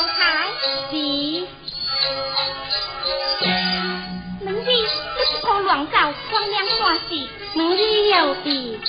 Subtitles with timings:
[0.00, 0.48] 有牌
[0.90, 0.96] 是。
[4.42, 4.70] 门字
[5.14, 8.80] 不是破乱搞，光亮算是门字有字。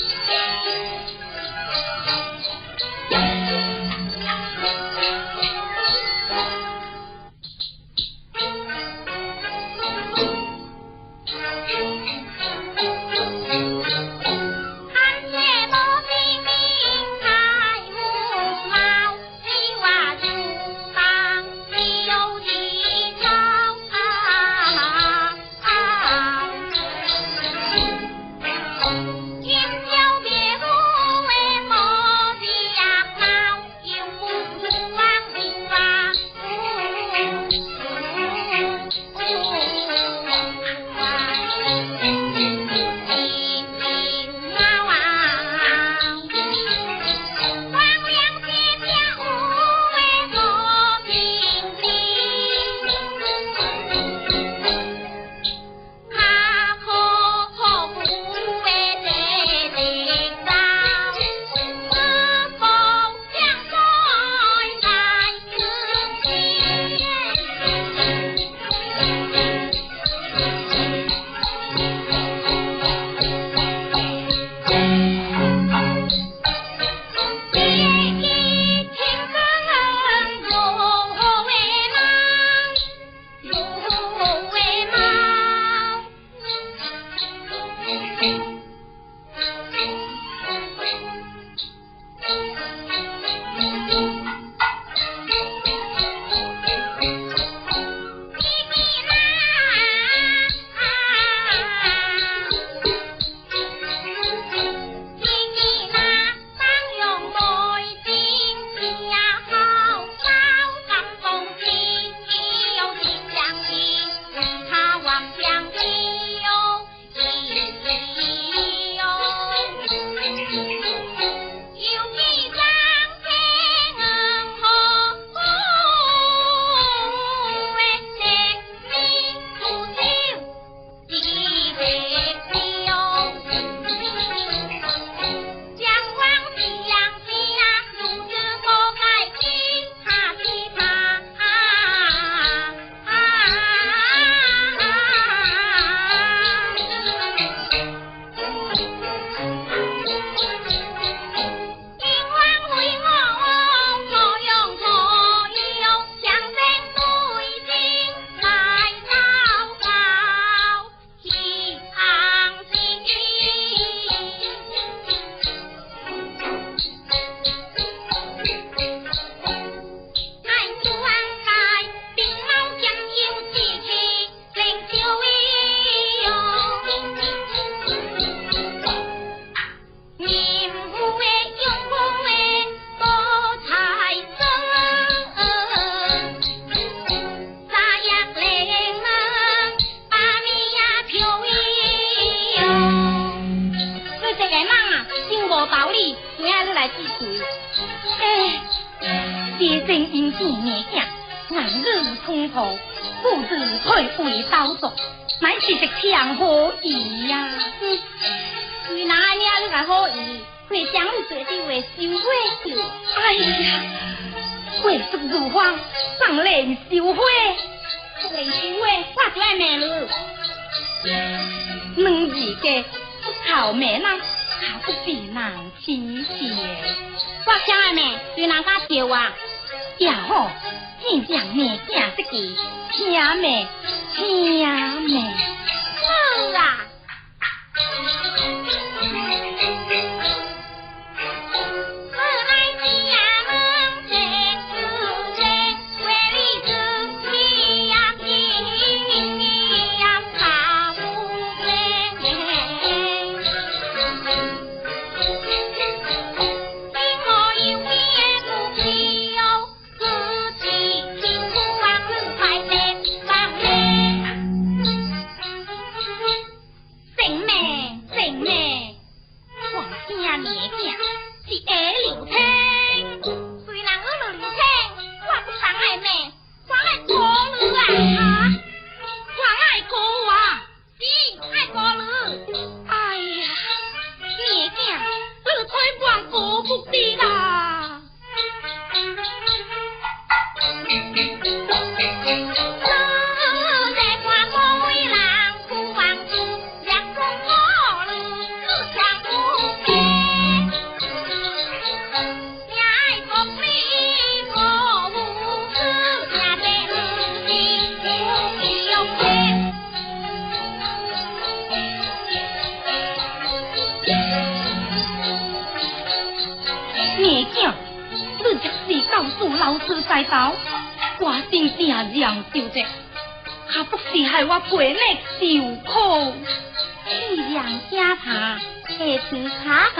[328.91, 329.29] 茶，下次
[329.63, 329.99] 卡卡，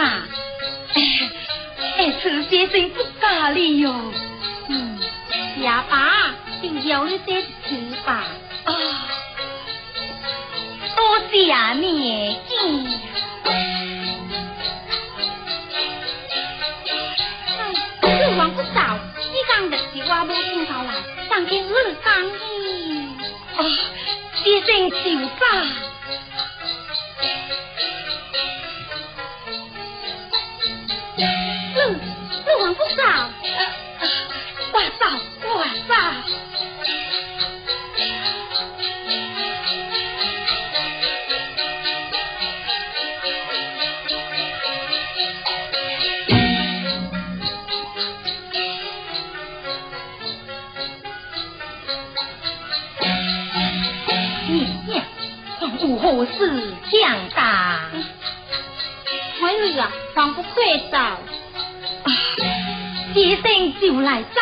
[1.96, 3.92] 下次先生不咖哩哟。
[4.68, 4.98] 嗯，
[5.60, 7.46] 下爸就要你这次
[8.04, 8.24] 吧。
[8.64, 8.74] 啊，
[10.96, 11.34] 多谢
[11.80, 12.86] 你，嗯。
[18.02, 20.92] 哎，王不少，你讲的是我无听到来，
[21.28, 21.68] 上天日
[22.04, 22.34] 讲的。
[23.56, 23.58] 啊。
[24.44, 24.96] 先生就
[25.38, 25.91] 罢。
[56.12, 56.30] 何事
[56.90, 57.88] 强大？
[59.40, 60.52] 孩儿啊，方不快
[60.90, 60.98] 走，
[63.14, 64.40] 一生就来走。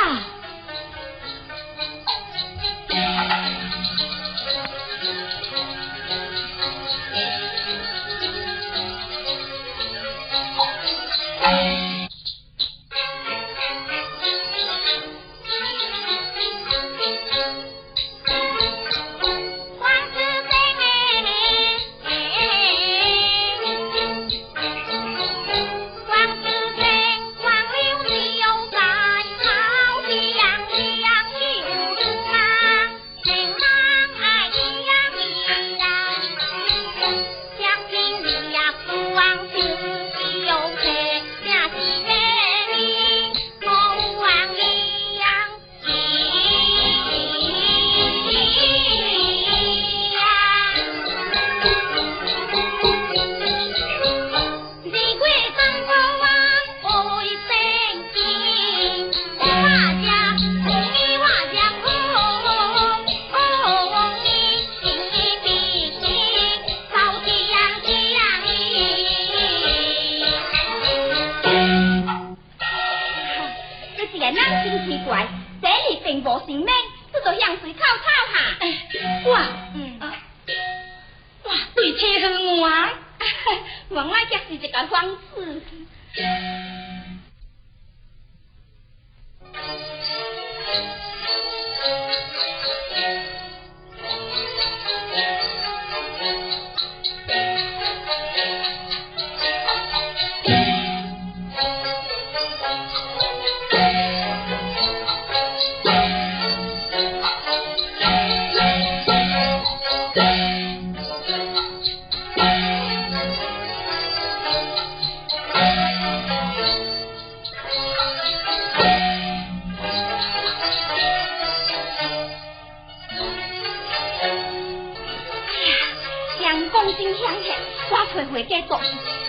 [128.50, 128.86] 家做事，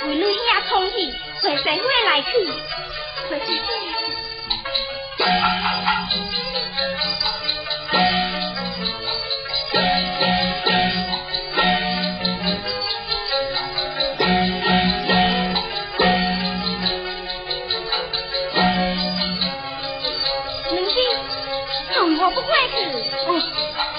[0.08, 0.34] 为你兄
[0.68, 1.14] 冲气，
[1.44, 2.30] 陪社会来去，
[3.30, 3.46] 陪社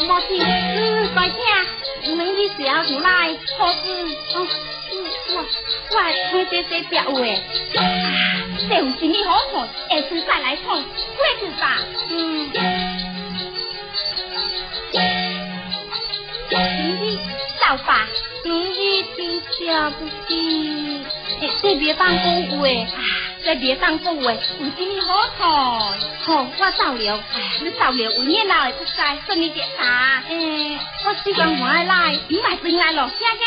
[0.05, 1.39] 母亲，嗯，大姐，
[2.05, 3.09] 恁你是要出来？
[3.57, 3.87] 可是，
[4.35, 4.47] 哦，
[6.33, 7.83] 听这些表话，啊，
[8.69, 9.69] 这有什么好看？
[9.91, 11.79] 下次再来唱，过去吧。
[12.09, 12.51] 嗯。
[16.55, 17.19] 你
[17.61, 18.07] 老爸，
[18.45, 21.01] 恁你真下不去，
[21.63, 22.25] 这别当讲
[22.59, 22.67] 话，
[23.45, 25.49] 这别当讲话，有什么好看？
[26.25, 27.25] 好，我走了。
[27.61, 30.23] 你走了，有年老的不在，说你点啥？
[30.29, 33.39] 诶，我习惯回来，你买进来了，行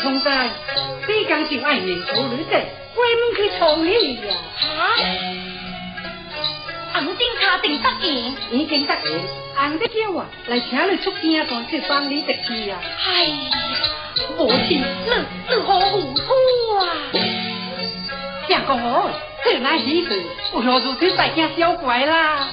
[0.00, 0.28] 通知，
[1.06, 2.60] 这刚就爱年处女的，
[2.94, 4.20] 关门去创喜呀！
[4.78, 4.80] 啊！
[6.94, 9.20] 红丁卡定得应，已经得应。
[9.54, 12.78] 红的叫啊，来请你出京团去帮你食去呀！
[13.06, 13.34] 哎呀，
[14.38, 14.84] 母亲，你
[15.48, 16.22] 你好糊涂
[16.78, 16.80] 啊！
[18.48, 19.10] 相公哦，
[19.44, 22.48] 这乃喜事，不要如此大惊小怪啦。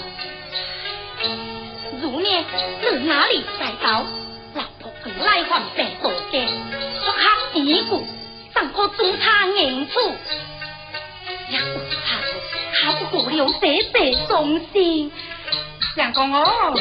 [2.01, 2.45] 如呢，
[2.81, 4.05] 你哪里在到？
[4.53, 6.47] 老婆更来还白多的。
[8.53, 9.99] 上可中差银处，
[11.49, 12.19] 也不差
[12.73, 15.11] 他不过了这这忠心。
[15.95, 16.75] 相公哦，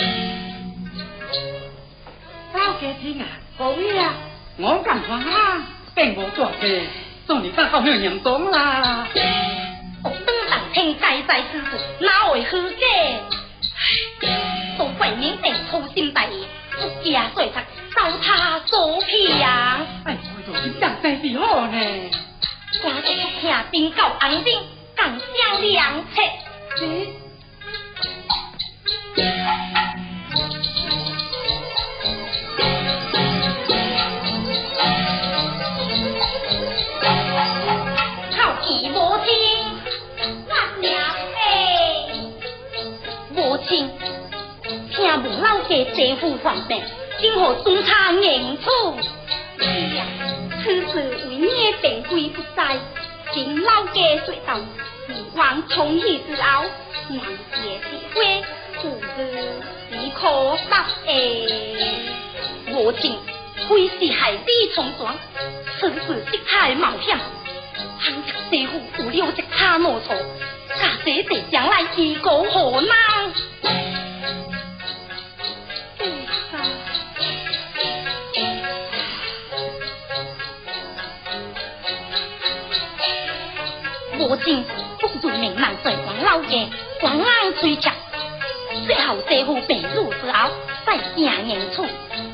[2.52, 4.14] 早家听啊，各位啊，
[4.58, 5.62] 我干话啊，
[5.94, 6.82] 并无多事，
[7.26, 9.08] 送你到后面娘东啦。
[10.04, 12.86] 我登上天该在之事，哪会虚假？
[14.78, 17.62] 都怪明定粗心大意，不加说他，
[17.94, 19.35] 糟蹋左皮呀！
[19.35, 19.35] 哎。
[21.06, 21.78] 讲真是好呢，
[22.82, 24.60] 我这听兵到红兵，
[24.96, 26.20] 更相良策。
[38.36, 39.30] 靠义母亲，
[40.48, 40.92] 我娘
[41.36, 41.46] 哎，
[43.32, 43.88] 母亲，
[44.92, 46.82] 听闻老家姐夫患病，
[47.20, 48.98] 今后中差应处。
[50.66, 52.76] 此事为孽病归不在，
[53.32, 54.58] 请老家说道，
[55.06, 56.64] 希望从喜之后，
[57.08, 57.24] 娘
[57.54, 58.42] 姐是会，
[58.82, 59.44] 故事
[59.92, 61.46] 只可答诶。
[62.72, 63.16] 我情
[63.68, 65.16] 非是海底冲撞，
[65.78, 67.16] 此事色彩冒险，
[68.00, 70.16] 倘若师傅有了一差莫错，
[70.70, 73.95] 家姐姐将来结果何难？
[84.26, 84.64] 母亲
[84.98, 86.68] 不如明人在王老家，
[87.00, 87.88] 广安追求，
[88.84, 90.50] 最后这副病入之后，
[90.84, 91.86] 再行人处，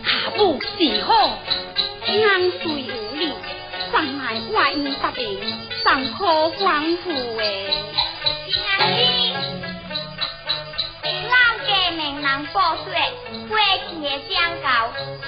[0.02, 1.38] 下步是好。
[2.06, 3.30] 安虽无力，
[3.92, 5.38] 上来外因发病，
[5.84, 7.74] 上可关护诶。
[8.46, 8.56] 娘
[8.96, 9.34] 亲，
[11.28, 11.34] 老
[11.68, 12.84] 家明人报说，
[13.50, 13.58] 过
[13.90, 14.66] 去的相告，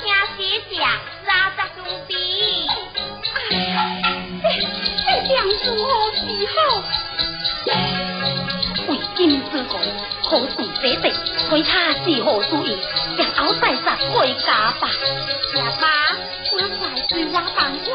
[0.00, 0.02] 听
[0.34, 0.40] 师
[0.74, 0.80] 长
[1.26, 2.14] 三十多笔。
[5.44, 6.24] 这样子好时
[6.56, 6.56] 候，
[8.88, 9.78] 为今之功，
[10.22, 11.12] 可算姐弟，
[11.50, 12.78] 为他是何主意？
[13.18, 14.88] 日后再杀回家吧。
[15.54, 16.16] 爸爸，
[16.52, 17.90] 我快随我办话。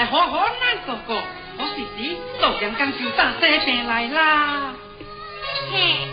[0.00, 1.20] 该好好难哥哥，
[1.58, 4.74] 我弟弟早将刚就打这边来啦。
[5.70, 6.08] 嘿，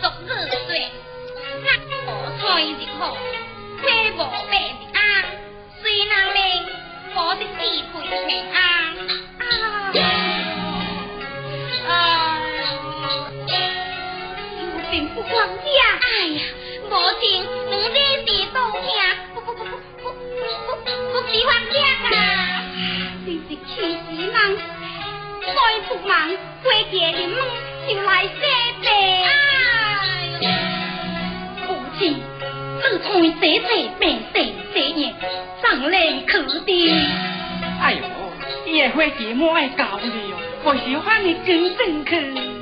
[0.00, 0.56] 昨日说，
[1.64, 1.68] 那
[2.06, 3.10] 我菜日好，
[3.82, 5.02] 花无白日安，
[5.82, 6.38] 谁能令
[7.16, 8.56] 我的智慧平安？
[11.88, 11.90] 啊！
[14.60, 15.34] 有病不光
[24.38, 24.58] 死人，
[25.40, 25.52] 再
[25.88, 26.30] 不忙
[26.62, 27.36] 过节的门
[27.88, 28.42] 就来这
[28.80, 28.86] 边。
[30.40, 30.42] 哎
[31.66, 32.22] 母亲，
[32.80, 33.66] 自从这次
[33.98, 34.36] 变成
[34.72, 35.12] 这样，
[35.62, 35.96] 上来
[36.26, 36.70] 可的。
[37.80, 42.57] 哎呦，也会节目爱搞的哟，我喜欢你跟正去。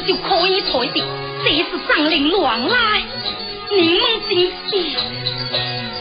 [0.00, 1.04] 就可以退的，
[1.44, 3.02] 这是上林乱来，
[3.70, 4.98] 你们真是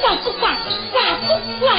[0.02, 0.58] 管不管，
[0.92, 1.28] 管不
[1.60, 1.78] 管，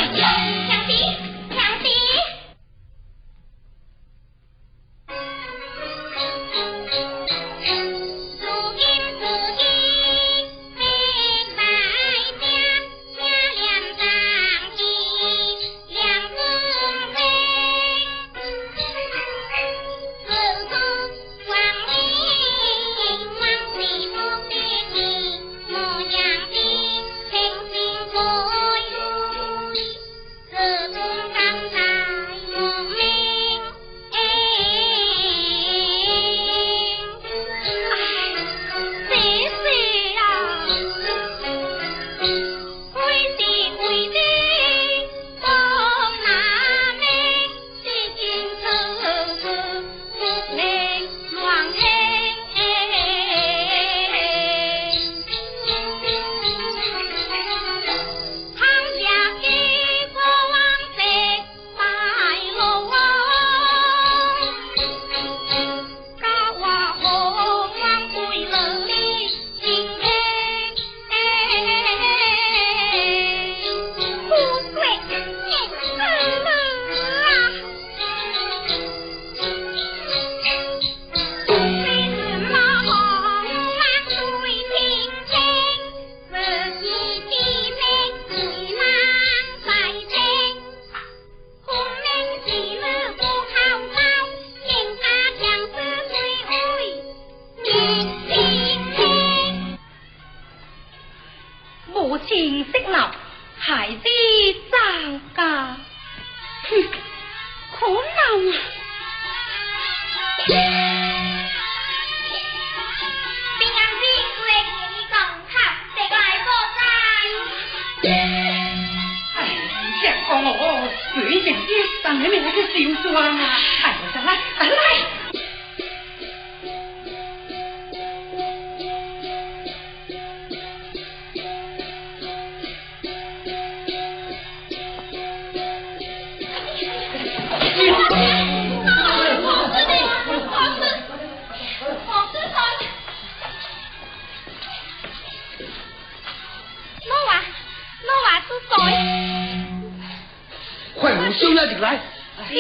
[151.33, 152.01] 收了进来。
[152.49, 152.55] 是。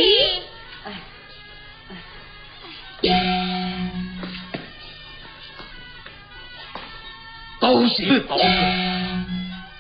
[7.60, 8.42] 都是宝哥，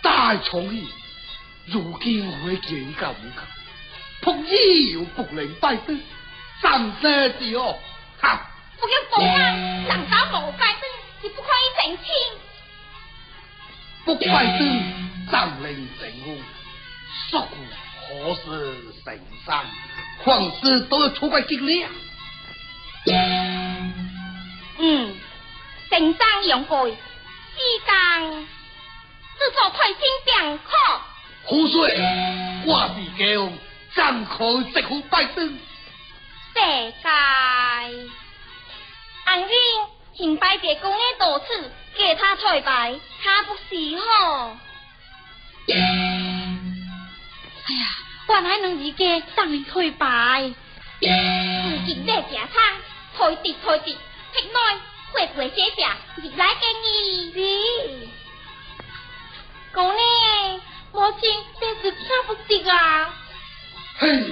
[0.02, 0.34] 大
[1.66, 3.42] 如今会见一个五个，
[4.22, 6.00] 仆役又不能拜登，
[6.62, 7.78] 三色的哦，
[8.20, 8.50] 哈！
[8.80, 9.36] 不要讲啊，
[9.88, 10.82] 人家冇拜登，
[11.22, 12.14] 你不可以澄清。
[14.04, 16.38] 不拜登，张令成功，
[17.30, 17.48] 说。
[18.06, 19.64] 何事神山，
[20.22, 21.90] 况事都要出怪经历啊！
[24.78, 25.16] 嗯，
[25.88, 26.94] 神山用过，时
[27.86, 28.46] 间
[29.38, 30.70] 制作退心病可。
[31.44, 31.88] 胡说！
[32.66, 33.50] 我是叫
[33.96, 35.48] 张口直呼拜登。
[35.48, 35.56] 世
[36.54, 37.08] 界，
[39.24, 39.48] 安英
[40.14, 44.58] 请拜别公的多次，给他退拜，他不喜好。
[45.72, 45.74] 哎
[47.74, 47.84] 呀，
[48.28, 50.52] 原来两日家当你退拜，
[51.00, 51.06] 不
[51.86, 52.76] 见在家餐，
[53.16, 53.96] 退地退地，
[54.34, 54.58] 吃内
[55.12, 57.32] 会不会写下，日来给你。
[57.32, 57.38] 是，
[59.72, 60.60] 公呢，
[60.92, 63.14] 母亲这是听不得啊。
[63.98, 64.24] 嘿。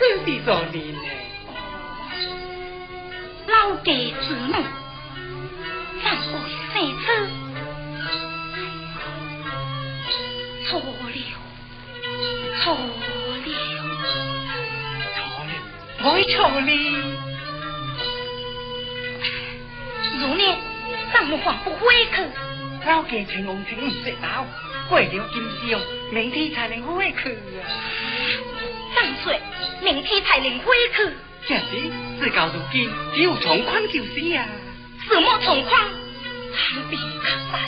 [0.00, 0.98] 是这次的做人呢。
[3.46, 4.52] 老家子女，
[6.02, 6.32] 难怪
[6.72, 7.06] 谁子？
[10.70, 10.84] 错了，
[12.62, 12.80] 错了，
[15.14, 15.50] 错了，
[16.02, 16.70] 我错了。
[20.18, 20.42] 如念，
[21.12, 21.78] 怎么还不回
[22.14, 22.16] 去？
[22.86, 24.46] 老家陈红清唔识道，
[24.88, 25.78] 过了今宵，
[26.10, 27.28] 明天才能回去
[27.60, 27.68] 啊！
[29.82, 31.12] 明天才能回去。
[31.46, 34.46] 这是自到如今，只有从宽就是啊。
[35.08, 35.80] 什么从宽？
[36.52, 37.58] 旁边可在，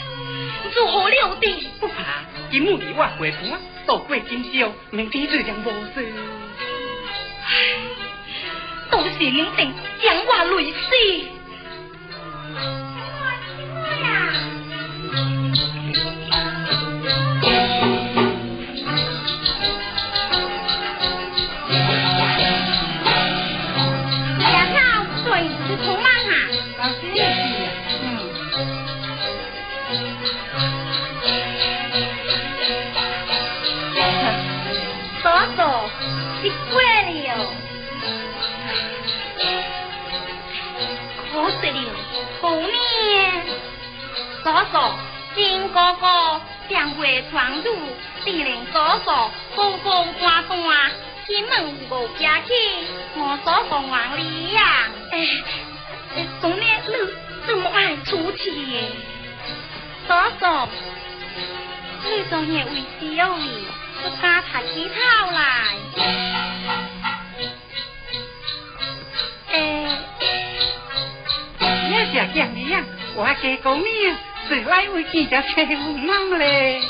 [0.75, 1.67] 如何了得？
[1.79, 6.13] 不怕，今日我回盘，度过今宵，明天自然无事。
[7.45, 7.79] 唉，
[8.91, 11.32] 都是你定将我累死。
[75.13, 75.63] 来为记者车
[76.05, 76.81] 忙嘞？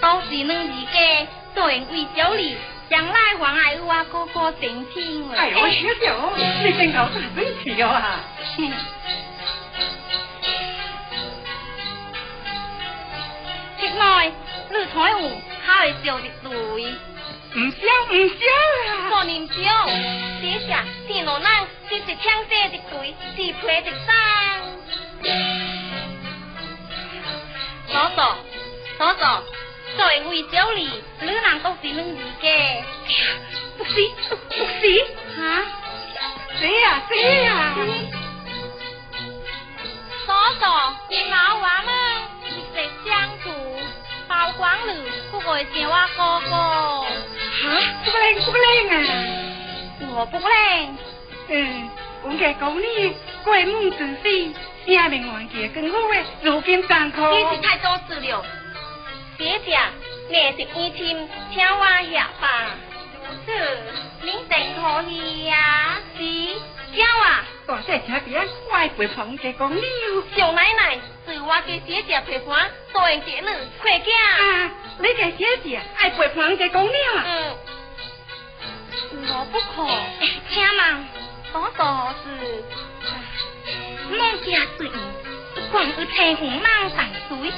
[0.00, 2.56] 都是恁二家做人为小李，
[2.88, 5.66] 将来还爱我哥哥定亲哎呦，小
[6.00, 6.06] 舅，
[6.62, 8.20] 你真搞大嘴皮啊！
[13.80, 14.32] 现在
[14.70, 16.50] 你彩虹他会笑的对，
[17.56, 17.78] 唔笑
[18.10, 18.34] 唔笑
[18.92, 19.10] 啊！
[19.10, 19.54] 过年少，
[20.40, 23.98] 这下天罗奶这是枪射的对，是配的生。
[27.94, 28.36] 嫂嫂，
[28.98, 29.44] 嫂嫂，
[29.96, 30.90] 作为我教你，
[31.20, 32.84] 你能够是能理解？
[33.78, 33.92] 不是，
[34.28, 35.06] 不是，
[35.40, 35.62] 啊？
[36.58, 37.02] 谁呀、啊？
[37.08, 37.76] 谁呀、啊？
[40.26, 41.94] 嫂嫂，你老娃们
[42.46, 43.48] 一直相处，
[44.26, 44.94] 包光了，
[45.30, 46.56] 不会想我哥哥。
[46.56, 47.06] 啊？
[48.04, 48.94] 不灵，不灵啊！
[50.16, 50.98] 我不灵。
[51.46, 51.90] 嗯，
[52.24, 53.14] 我该讲你，
[53.44, 54.52] 怪梦自私。
[54.86, 57.20] 下面完结更好诶，如今干苦。
[57.20, 58.44] 你是太多事了，
[59.38, 59.78] 姐姐，
[60.28, 62.70] 你是一听，请我下吧。
[63.26, 63.52] 如此，
[64.22, 65.98] 你真可以呀？
[66.16, 66.22] 是，
[66.96, 67.44] 叫啊！
[67.66, 68.38] 大姐姐别，
[68.70, 69.82] 我爱陪旁嘅讲了。
[70.36, 73.48] 小奶奶，是我给姐姐陪伴，多谢你，
[73.80, 74.16] 快点。
[74.18, 76.92] 啊，你给姐姐爱陪旁嘅讲了。
[77.24, 77.56] 嗯，
[79.28, 79.88] 我不可，
[80.52, 81.08] 请问
[81.52, 82.64] 多少是？
[84.16, 84.90] 孟家水，
[85.72, 87.52] 光是青红芒淡水，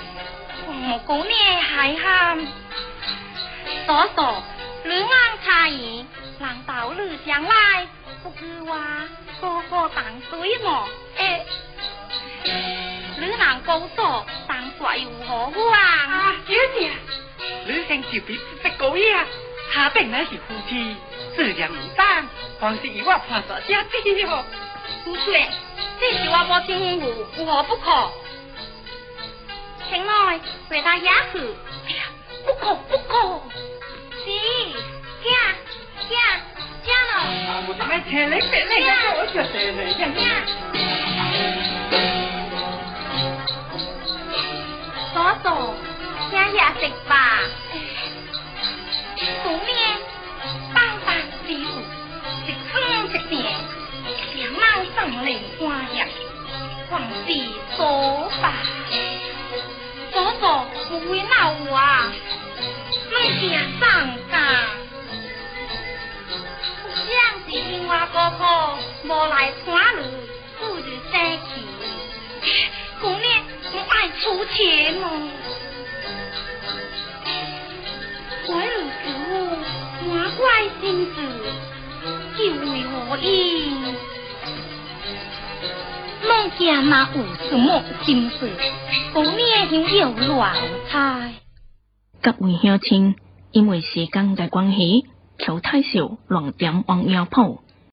[0.67, 2.47] 我姑娘还喊
[3.87, 4.43] 多少？
[4.85, 6.07] 女安茶言，
[6.39, 7.87] 难道女将来
[8.23, 8.79] 不知话
[9.41, 10.89] 哥哥淡水么？
[11.19, 11.45] 哎，
[13.19, 15.77] 女难高座淡水如何话？
[15.79, 16.91] 啊，姐姐，
[17.67, 19.27] 女生就别不识讲呀，
[19.73, 20.97] 他定乃是夫妻，
[21.35, 22.29] 自然唔单，
[22.61, 24.45] 还是以我判断家弟哟。
[25.05, 25.49] 不对，
[25.99, 28.11] 这是我无听话，有何不可？
[29.89, 31.39] 请来回答下去。
[31.87, 32.11] 哎呀，
[32.45, 33.41] 不可不可。
[34.25, 34.25] 是，
[35.23, 35.27] 嫁
[36.09, 36.13] 嫁
[36.85, 37.15] 嫁了。
[37.69, 38.87] 我怎么听你别那个
[39.19, 39.79] 我就得了
[40.21, 40.25] 呀？
[45.15, 45.47] 嫂嫂，
[46.31, 47.41] 家下食吧。
[49.43, 49.61] 姑娘，
[54.97, 56.09] 两猫生灵花样，
[56.89, 58.55] 皇帝说吧。
[60.11, 62.11] 嫂嫂，不会闹我啊。
[63.13, 63.85] 孟家上
[64.33, 64.35] 家，
[67.07, 68.43] 这样是因我哥哥
[69.05, 69.69] 无来看
[70.01, 70.03] 你，
[70.59, 70.81] 不如
[71.13, 71.47] 生气。
[73.03, 73.45] 姑娘，
[73.75, 75.05] 我爱出钱哦。
[78.47, 78.73] 怪如
[79.05, 79.05] 此，
[80.09, 80.43] 我怪
[80.81, 80.85] 心
[81.15, 81.17] 事，
[82.39, 83.95] 就为何因？
[86.29, 88.51] 梦见那有什么心事？
[89.13, 90.55] 姑娘就有乱
[90.89, 91.33] 猜。
[92.23, 93.15] 各位乡亲，
[93.53, 95.07] 因为时间的关系，
[95.39, 97.61] 求太少乱点王药铺。